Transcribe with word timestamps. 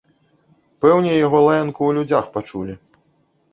Пэўне 0.85 1.11
яго 1.17 1.37
лаянку 1.49 1.81
ў 1.91 1.99
людзях 1.99 2.25
пачулі. 2.39 2.73